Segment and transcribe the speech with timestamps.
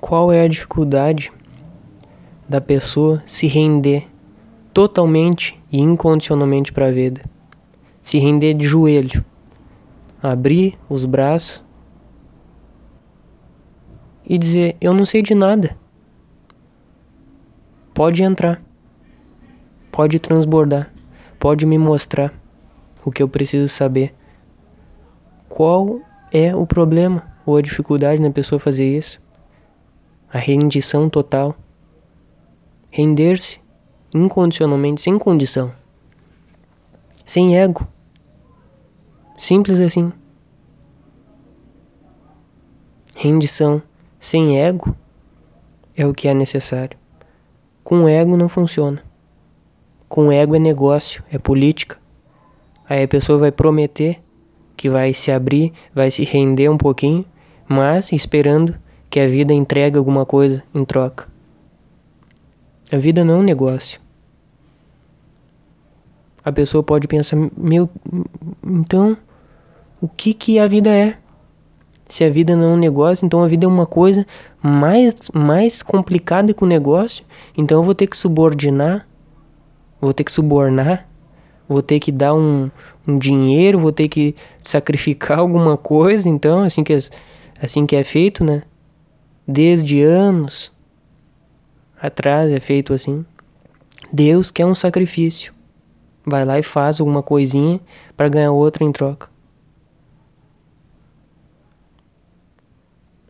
[0.00, 1.32] Qual é a dificuldade
[2.48, 4.06] da pessoa se render
[4.72, 7.22] totalmente e incondicionalmente para a vida?
[8.02, 9.24] Se render de joelho,
[10.22, 11.64] abrir os braços
[14.24, 15.76] e dizer: Eu não sei de nada.
[17.94, 18.60] Pode entrar,
[19.90, 20.92] pode transbordar,
[21.38, 22.32] pode me mostrar
[23.04, 24.14] o que eu preciso saber.
[25.48, 26.00] Qual
[26.30, 29.25] é o problema ou a dificuldade na pessoa fazer isso?
[30.32, 31.56] A rendição total.
[32.90, 33.60] Render-se
[34.14, 35.72] incondicionalmente, sem condição.
[37.24, 37.86] Sem ego.
[39.36, 40.12] Simples assim.
[43.14, 43.82] Rendição
[44.18, 44.94] sem ego
[45.96, 46.98] é o que é necessário.
[47.82, 49.02] Com ego não funciona.
[50.08, 51.98] Com ego é negócio, é política.
[52.88, 54.22] Aí a pessoa vai prometer
[54.76, 57.24] que vai se abrir, vai se render um pouquinho,
[57.68, 58.76] mas esperando
[59.16, 61.26] que a vida entregue alguma coisa em troca.
[62.92, 63.98] A vida não é um negócio.
[66.44, 67.88] A pessoa pode pensar, meu,
[68.62, 69.16] então,
[70.02, 71.16] o que que a vida é?
[72.10, 74.26] Se a vida não é um negócio, então a vida é uma coisa
[74.62, 77.24] mais, mais complicada que o negócio.
[77.56, 79.08] Então eu vou ter que subordinar,
[79.98, 81.08] vou ter que subornar
[81.66, 82.70] vou ter que dar um,
[83.08, 86.98] um dinheiro, vou ter que sacrificar alguma coisa, então, assim que, é,
[87.62, 88.62] assim que é feito, né?
[89.48, 90.72] Desde anos
[92.00, 93.24] atrás é feito assim.
[94.12, 95.54] Deus quer um sacrifício.
[96.24, 97.80] Vai lá e faz alguma coisinha
[98.16, 99.28] para ganhar outra em troca.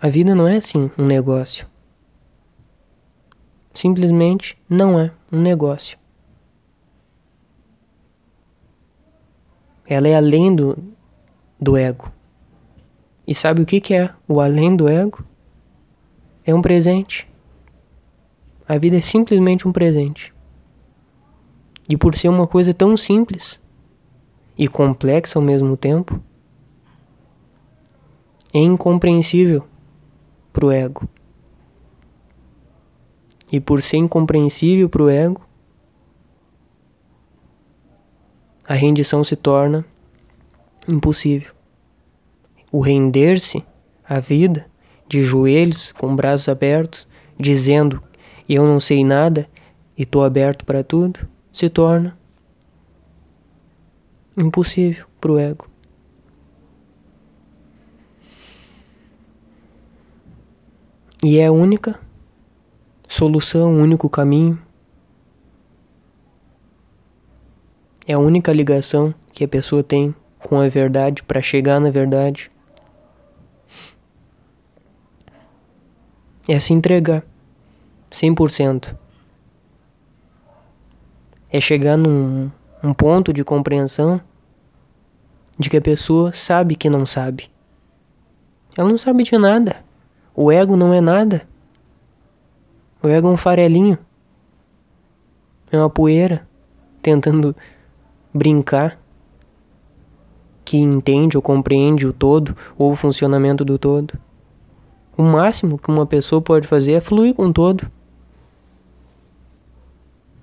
[0.00, 1.66] A vida não é assim um negócio.
[3.72, 5.96] Simplesmente não é um negócio.
[9.86, 10.76] Ela é além do,
[11.60, 12.10] do ego.
[13.26, 15.24] E sabe o que, que é o além do ego?
[16.44, 17.28] É um presente.
[18.68, 20.32] A vida é simplesmente um presente.
[21.88, 23.60] E por ser uma coisa tão simples
[24.56, 26.20] e complexa ao mesmo tempo,
[28.54, 29.64] é incompreensível
[30.52, 31.08] para o ego.
[33.50, 35.40] E por ser incompreensível para o ego,
[38.64, 39.84] a rendição se torna
[40.88, 41.52] impossível.
[42.70, 43.64] O render-se
[44.04, 44.69] à vida,
[45.10, 47.04] de joelhos, com braços abertos,
[47.36, 48.00] dizendo
[48.48, 49.48] eu não sei nada
[49.98, 52.16] e estou aberto para tudo, se torna
[54.36, 55.66] impossível para o ego.
[61.22, 61.98] E é a única
[63.08, 64.56] solução, o único caminho
[68.10, 72.50] É a única ligação que a pessoa tem com a verdade para chegar na verdade.
[76.48, 77.22] É se entregar
[78.10, 78.96] 100%.
[81.52, 82.50] É chegar num
[82.82, 84.20] um ponto de compreensão
[85.58, 87.50] de que a pessoa sabe que não sabe.
[88.76, 89.84] Ela não sabe de nada.
[90.34, 91.46] O ego não é nada.
[93.02, 93.98] O ego é um farelinho.
[95.70, 96.46] É uma poeira
[97.02, 97.54] tentando
[98.32, 98.98] brincar,
[100.64, 104.18] que entende ou compreende o todo ou o funcionamento do todo.
[105.16, 107.90] O máximo que uma pessoa pode fazer é fluir com o todo.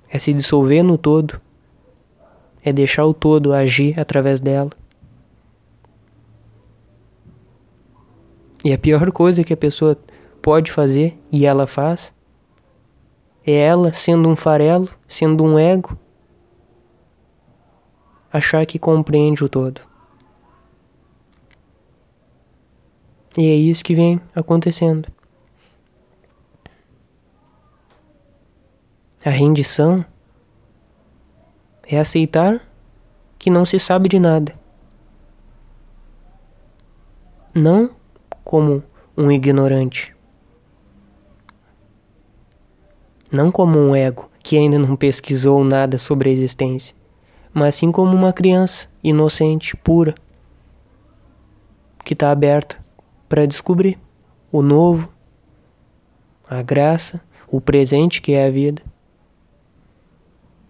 [0.09, 1.39] É se dissolver no todo.
[2.63, 4.69] É deixar o todo agir através dela.
[8.63, 9.97] E a pior coisa que a pessoa
[10.41, 12.13] pode fazer, e ela faz,
[13.45, 15.97] é ela sendo um farelo, sendo um ego,
[18.31, 19.81] achar que compreende o todo.
[23.38, 25.08] E é isso que vem acontecendo.
[29.24, 30.03] A rendição
[31.84, 32.59] é aceitar
[33.38, 34.58] que não se sabe de nada.
[37.53, 37.91] Não
[38.44, 38.84] como
[39.16, 40.16] um ignorante.
[43.32, 46.97] Não como um ego que ainda não pesquisou nada sobre a existência
[47.58, 50.14] mas sim como uma criança inocente, pura,
[52.06, 52.78] que está aberta
[53.28, 54.00] para descobrir
[54.52, 55.12] o novo,
[56.50, 58.82] a graça, o presente que é a vida.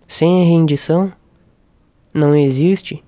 [0.08, 1.12] Sem a rendição,
[2.14, 3.04] não existe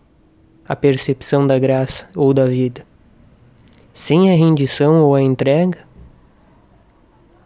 [0.68, 2.86] a percepção da graça ou da vida.
[3.94, 5.80] Sem a rendição ou a entrega,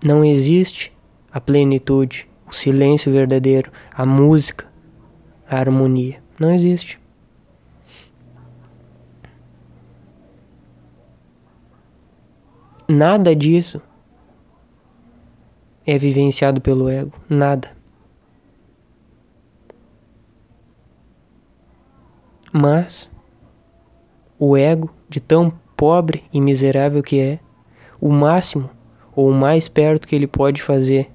[0.03, 0.91] não existe
[1.31, 4.67] a plenitude, o silêncio verdadeiro, a música,
[5.47, 6.21] a harmonia.
[6.37, 6.99] Não existe.
[12.95, 13.81] Nada disso
[15.83, 17.11] é vivenciado pelo ego?
[17.27, 17.71] Nada.
[22.51, 23.09] Mas
[24.37, 27.39] o ego, de tão pobre e miserável que é,
[27.99, 28.69] o máximo
[29.15, 31.09] ou o mais perto que ele pode fazer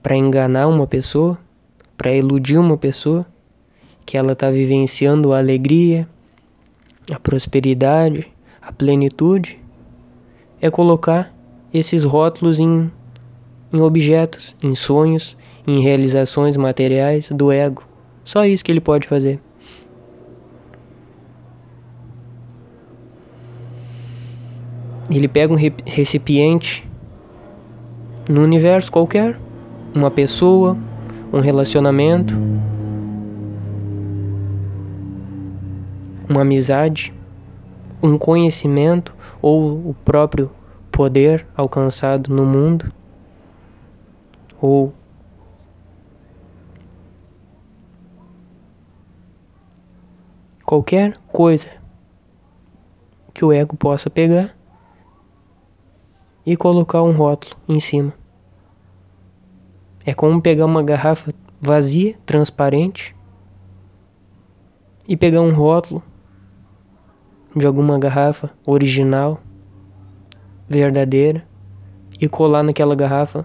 [0.00, 1.36] para enganar uma pessoa,
[1.96, 3.26] para iludir uma pessoa,
[4.06, 6.08] que ela está vivenciando a alegria,
[7.12, 8.28] a prosperidade,
[8.60, 9.61] a plenitude,
[10.62, 11.34] é colocar
[11.74, 12.88] esses rótulos em,
[13.72, 15.36] em objetos, em sonhos,
[15.66, 17.82] em realizações materiais do ego.
[18.24, 19.40] Só isso que ele pode fazer.
[25.10, 26.88] Ele pega um recipiente
[28.28, 29.36] no universo qualquer,
[29.94, 30.78] uma pessoa,
[31.32, 32.38] um relacionamento,
[36.28, 37.12] uma amizade,
[38.02, 40.50] um conhecimento ou o próprio
[40.90, 42.92] poder alcançado no mundo,
[44.60, 44.92] ou
[50.64, 51.68] qualquer coisa
[53.32, 54.56] que o ego possa pegar
[56.44, 58.12] e colocar um rótulo em cima.
[60.04, 63.14] É como pegar uma garrafa vazia, transparente,
[65.06, 66.02] e pegar um rótulo
[67.54, 69.40] de alguma garrafa original,
[70.68, 71.46] verdadeira,
[72.20, 73.44] e colar naquela garrafa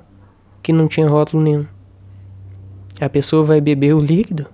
[0.61, 1.65] que não tinha rótulo nenhum.
[2.99, 4.47] A pessoa vai beber o líquido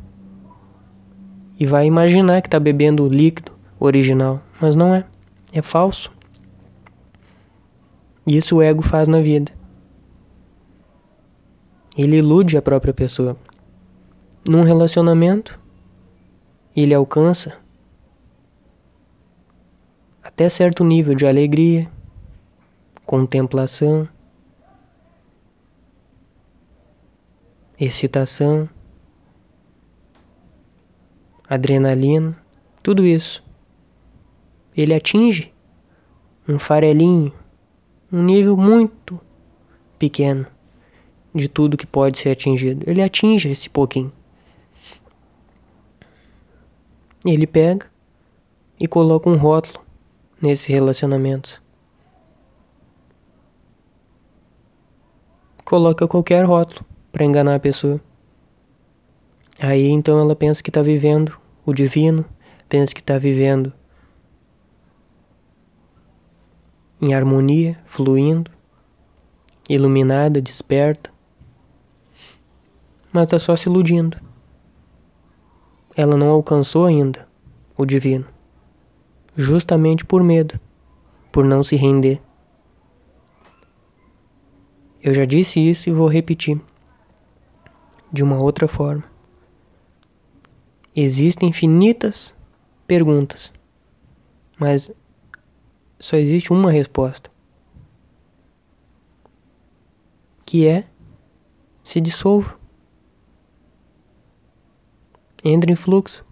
[1.59, 5.05] e vai imaginar que está bebendo o líquido original, mas não é.
[5.51, 6.11] É falso.
[8.25, 9.51] Isso o ego faz na vida.
[11.97, 13.37] Ele ilude a própria pessoa.
[14.49, 15.59] Num relacionamento,
[16.75, 17.53] ele alcança
[20.33, 21.87] até certo nível de alegria,
[23.05, 24.09] contemplação,
[27.79, 28.67] excitação,
[31.47, 32.35] adrenalina,
[32.81, 33.43] tudo isso.
[34.75, 35.53] Ele atinge
[36.47, 37.31] um farelinho,
[38.11, 39.21] um nível muito
[39.99, 40.47] pequeno
[41.33, 42.89] de tudo que pode ser atingido.
[42.89, 44.11] Ele atinge esse pouquinho.
[47.23, 47.85] Ele pega
[48.79, 49.82] e coloca um rótulo
[50.43, 51.61] nesses relacionamentos.
[55.63, 58.01] Coloca qualquer rótulo para enganar a pessoa.
[59.57, 62.25] Aí então ela pensa que está vivendo o divino,
[62.67, 63.71] pensa que está vivendo
[67.01, 68.51] em harmonia, fluindo,
[69.69, 71.09] iluminada, desperta,
[73.13, 74.19] mas está só se iludindo.
[75.95, 77.25] Ela não alcançou ainda
[77.77, 78.32] o divino
[79.35, 80.59] justamente por medo,
[81.31, 82.21] por não se render.
[85.01, 86.61] Eu já disse isso e vou repetir
[88.11, 89.03] de uma outra forma.
[90.95, 92.33] Existem infinitas
[92.85, 93.51] perguntas,
[94.59, 94.91] mas
[95.99, 97.31] só existe uma resposta,
[100.45, 100.85] que é
[101.83, 102.57] se dissolva.
[105.43, 106.23] Entre em fluxo.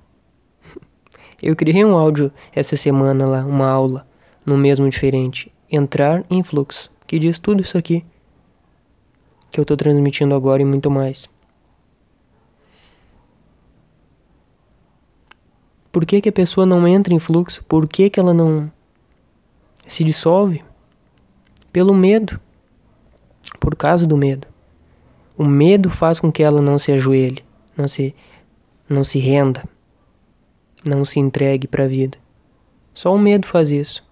[1.41, 4.07] Eu criei um áudio essa semana lá, uma aula,
[4.45, 5.51] no mesmo diferente.
[5.71, 8.05] Entrar em fluxo, que diz tudo isso aqui.
[9.49, 11.27] Que eu tô transmitindo agora e muito mais.
[15.91, 17.63] Por que, que a pessoa não entra em fluxo?
[17.65, 18.71] Por que, que ela não
[19.87, 20.63] se dissolve?
[21.73, 22.39] Pelo medo.
[23.59, 24.47] Por causa do medo.
[25.37, 27.43] O medo faz com que ela não se ajoelhe,
[27.75, 28.15] não se,
[28.87, 29.63] não se renda.
[30.83, 32.17] Não se entregue para a vida.
[32.93, 34.03] Só o medo faz isso.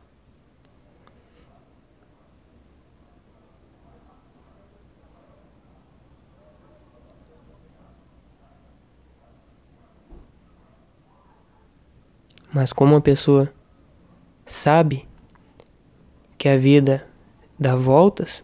[12.51, 13.51] Mas como a pessoa
[14.45, 15.07] sabe
[16.37, 17.07] que a vida
[17.59, 18.43] dá voltas,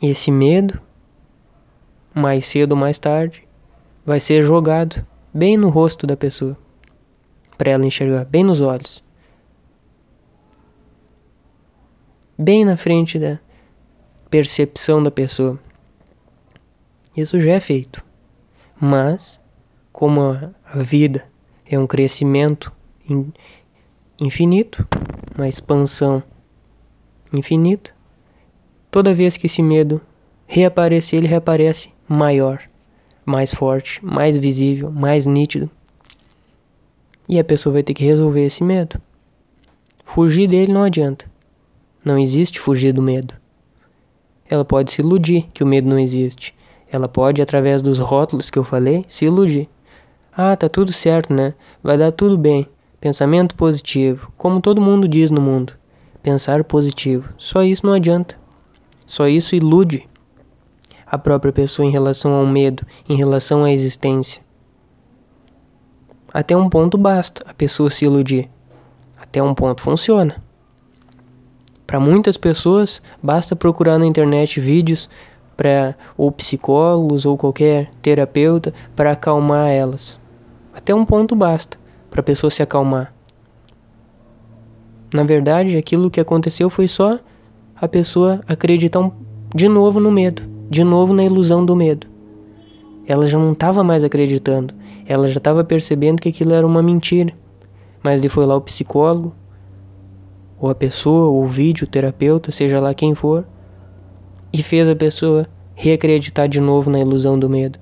[0.00, 0.80] esse medo,
[2.14, 3.46] mais cedo ou mais tarde,
[4.04, 6.56] vai ser jogado bem no rosto da pessoa,
[7.56, 9.02] para ela enxergar, bem nos olhos.
[12.38, 13.38] Bem na frente da
[14.28, 15.58] percepção da pessoa.
[17.16, 18.02] Isso já é feito.
[18.80, 19.40] Mas,
[19.92, 21.24] como a vida
[21.64, 22.72] é um crescimento
[24.18, 24.86] infinito,
[25.36, 26.22] uma expansão
[27.32, 27.94] infinita,
[28.90, 30.00] toda vez que esse medo
[30.46, 32.71] reaparecer, ele reaparece maior
[33.24, 35.70] mais forte, mais visível, mais nítido.
[37.28, 39.00] E a pessoa vai ter que resolver esse medo.
[40.04, 41.30] Fugir dele não adianta.
[42.04, 43.34] Não existe fugir do medo.
[44.50, 46.54] ela pode se iludir que o medo não existe.
[46.90, 49.66] Ela pode, através dos rótulos que eu falei, se iludir.
[50.36, 51.54] Ah, tá tudo certo, né?
[51.82, 52.66] Vai dar tudo bem.
[53.00, 55.72] Pensamento positivo, como todo mundo diz no mundo.
[56.22, 57.32] Pensar positivo.
[57.38, 58.36] Só isso não adianta.
[59.06, 60.06] Só isso ilude
[61.12, 64.40] a própria pessoa em relação ao medo, em relação à existência.
[66.32, 68.48] Até um ponto basta a pessoa se iludir.
[69.20, 70.42] Até um ponto funciona.
[71.86, 75.10] Para muitas pessoas, basta procurar na internet vídeos
[75.54, 80.18] para ou psicólogos ou qualquer terapeuta para acalmar elas.
[80.72, 81.78] Até um ponto basta
[82.10, 83.12] para a pessoa se acalmar.
[85.12, 87.18] Na verdade, aquilo que aconteceu foi só
[87.76, 89.10] a pessoa acreditar
[89.54, 92.06] de novo no medo, de novo na ilusão do medo.
[93.06, 94.72] Ela já não estava mais acreditando,
[95.06, 97.34] ela já estava percebendo que aquilo era uma mentira.
[98.02, 99.34] Mas ele foi lá o psicólogo,
[100.58, 103.44] ou a pessoa, ou o vídeo, o terapeuta, seja lá quem for,
[104.50, 107.78] e fez a pessoa reacreditar de novo na ilusão do medo.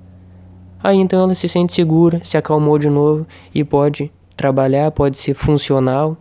[0.83, 5.33] Aí então ela se sente segura, se acalmou de novo e pode trabalhar, pode ser
[5.33, 6.17] funcional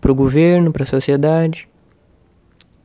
[0.00, 1.68] para o governo, para a sociedade.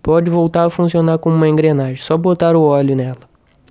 [0.01, 3.20] Pode voltar a funcionar como uma engrenagem, só botar o óleo nela.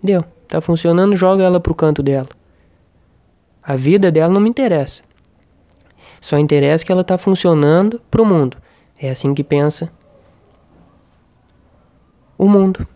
[0.02, 2.28] Deu, tá funcionando, joga ela pro canto dela.
[3.62, 5.02] A vida dela não me interessa.
[6.20, 8.56] Só interessa que ela tá funcionando pro mundo.
[9.00, 9.90] É assim que pensa
[12.36, 12.86] o mundo.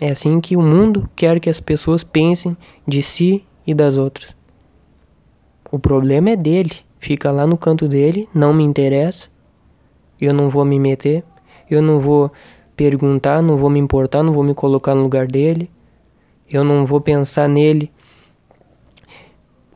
[0.00, 4.34] É assim que o mundo quer que as pessoas pensem de si e das outras.
[5.70, 6.72] O problema é dele.
[6.98, 9.28] Fica lá no canto dele, não me interessa.
[10.20, 11.24] Eu não vou me meter.
[11.68, 12.30] Eu não vou
[12.82, 15.70] perguntar, não vou me importar, não vou me colocar no lugar dele.
[16.50, 17.90] Eu não vou pensar nele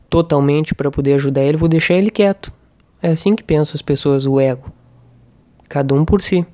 [0.09, 2.51] totalmente para poder ajudar ele, vou deixar ele quieto.
[3.01, 4.71] É assim que pensam as pessoas, o ego
[5.67, 6.45] cada um por si.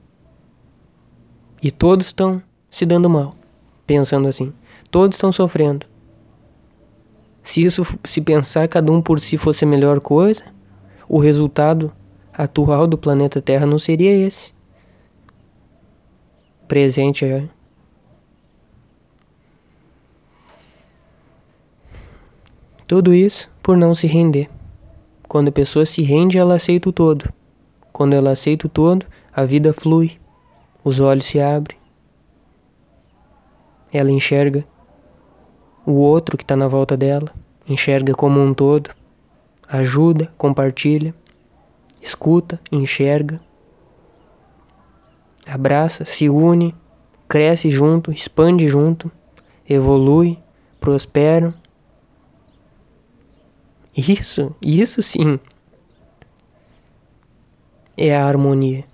[1.62, 3.34] E todos estão se dando mal,
[3.86, 4.54] pensando assim.
[4.92, 5.86] Todos estão sofrendo.
[7.42, 10.44] Se isso se pensar cada um por si fosse a melhor coisa,
[11.08, 11.92] o resultado
[12.34, 14.53] atual do planeta Terra não seria esse.
[16.74, 17.48] Presente é
[22.88, 24.50] Tudo isso por não se render.
[25.28, 27.32] Quando a pessoa se rende, ela aceita o todo.
[27.92, 30.18] Quando ela aceita o todo, a vida flui,
[30.84, 31.78] os olhos se abrem.
[33.94, 34.66] Ela enxerga
[35.86, 37.32] o outro que está na volta dela,
[37.70, 38.90] enxerga como um todo,
[39.68, 41.14] ajuda, compartilha,
[42.02, 43.40] escuta, enxerga,
[45.46, 46.76] abraça, se une,
[47.28, 49.12] cresce junto, expande junto,
[49.68, 50.38] evolui,
[50.80, 51.54] prospera.
[53.96, 55.40] Isso, isso sim
[57.98, 58.86] é a harmonia.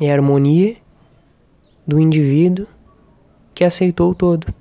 [0.00, 0.76] É a harmonia
[1.86, 2.66] do indivíduo
[3.54, 4.52] que aceitou o todo.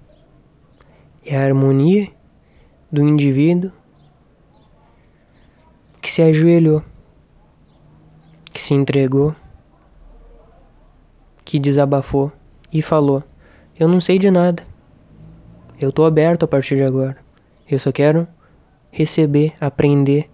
[1.26, 2.10] É a harmonia
[2.92, 3.72] do indivíduo
[6.12, 6.84] que se ajoelhou,
[8.52, 9.34] que se entregou,
[11.46, 12.34] que desabafou
[12.70, 13.24] e falou:
[13.80, 14.62] Eu não sei de nada.
[15.80, 17.16] Eu estou aberto a partir de agora.
[17.66, 18.28] Eu só quero
[18.92, 20.30] receber, aprender,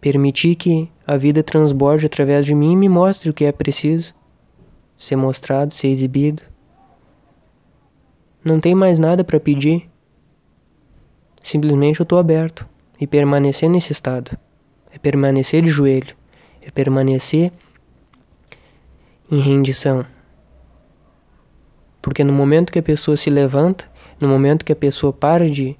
[0.00, 4.12] permitir que a vida transborde através de mim e me mostre o que é preciso
[4.96, 6.42] ser mostrado, ser exibido.
[8.44, 9.88] Não tem mais nada para pedir.
[11.44, 12.68] Simplesmente eu estou aberto
[13.00, 14.36] e permanecer nesse estado.
[14.90, 16.16] É permanecer de joelho,
[16.62, 17.52] é permanecer
[19.30, 20.04] em rendição.
[22.00, 23.90] Porque no momento que a pessoa se levanta,
[24.20, 25.76] no momento que a pessoa para de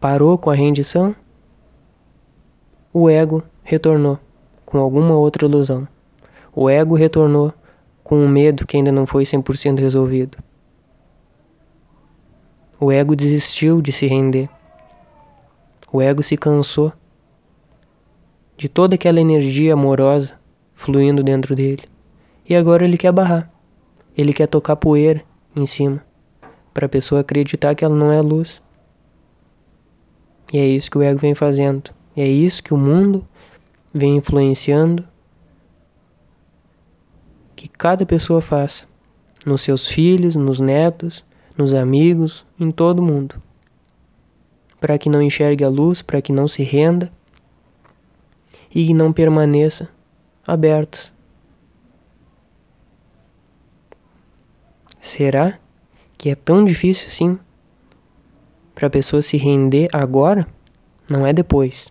[0.00, 1.16] parou com a rendição,
[2.92, 4.18] o ego retornou
[4.64, 5.88] com alguma outra ilusão.
[6.54, 7.52] O ego retornou
[8.04, 10.38] com um medo que ainda não foi 100% resolvido.
[12.78, 14.48] O ego desistiu de se render.
[15.94, 16.92] O ego se cansou
[18.56, 20.34] de toda aquela energia amorosa
[20.72, 21.84] fluindo dentro dele.
[22.48, 23.48] E agora ele quer barrar.
[24.18, 25.22] Ele quer tocar poeira
[25.54, 26.04] em cima,
[26.72, 28.60] para a pessoa acreditar que ela não é luz.
[30.52, 31.92] E é isso que o ego vem fazendo.
[32.16, 33.24] E é isso que o mundo
[33.94, 35.06] vem influenciando
[37.54, 38.84] que cada pessoa faça.
[39.46, 41.24] Nos seus filhos, nos netos,
[41.56, 43.36] nos amigos, em todo mundo.
[44.84, 47.10] Para que não enxergue a luz, para que não se renda
[48.70, 49.88] e não permaneça
[50.46, 51.10] abertos.
[55.00, 55.58] Será
[56.18, 57.38] que é tão difícil assim
[58.74, 60.46] para a pessoa se render agora,
[61.10, 61.90] não é depois.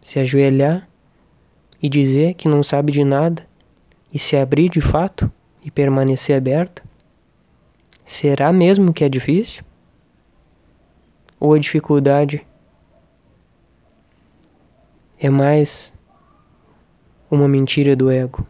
[0.00, 0.88] Se ajoelhar
[1.82, 3.44] e dizer que não sabe de nada
[4.14, 5.28] e se abrir de fato
[5.64, 6.84] e permanecer aberta?
[8.04, 9.65] Será mesmo que é difícil?
[11.38, 12.46] Ou a dificuldade
[15.18, 15.92] é mais
[17.30, 18.46] uma mentira do ego?